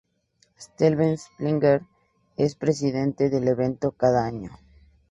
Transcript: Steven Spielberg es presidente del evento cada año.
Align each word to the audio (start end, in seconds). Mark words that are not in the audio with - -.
Steven 0.59 1.13
Spielberg 1.15 1.85
es 2.35 2.55
presidente 2.55 3.29
del 3.29 3.47
evento 3.47 3.91
cada 3.91 4.25
año. 4.25 4.49